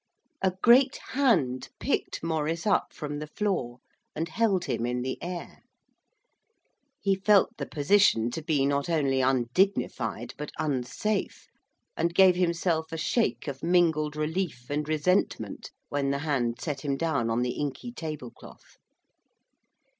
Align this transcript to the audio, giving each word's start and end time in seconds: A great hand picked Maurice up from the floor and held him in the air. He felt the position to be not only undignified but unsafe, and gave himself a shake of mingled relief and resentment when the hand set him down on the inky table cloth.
A 0.41 0.53
great 0.63 0.97
hand 1.09 1.69
picked 1.79 2.23
Maurice 2.23 2.65
up 2.65 2.91
from 2.91 3.19
the 3.19 3.27
floor 3.27 3.81
and 4.15 4.29
held 4.29 4.65
him 4.65 4.83
in 4.83 5.03
the 5.03 5.21
air. 5.21 5.61
He 6.99 7.13
felt 7.13 7.55
the 7.57 7.67
position 7.67 8.31
to 8.31 8.41
be 8.41 8.65
not 8.65 8.89
only 8.89 9.21
undignified 9.21 10.33
but 10.39 10.51
unsafe, 10.57 11.45
and 11.95 12.15
gave 12.15 12.35
himself 12.35 12.91
a 12.91 12.97
shake 12.97 13.47
of 13.47 13.61
mingled 13.61 14.15
relief 14.15 14.71
and 14.71 14.89
resentment 14.89 15.69
when 15.89 16.09
the 16.09 16.17
hand 16.25 16.59
set 16.59 16.81
him 16.83 16.97
down 16.97 17.29
on 17.29 17.43
the 17.43 17.51
inky 17.59 17.91
table 17.91 18.31
cloth. 18.31 18.77